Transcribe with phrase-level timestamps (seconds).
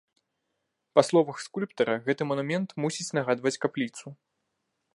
[0.97, 4.07] Па словах скульптара, гэты манумент мусіць нагадваць капліцу.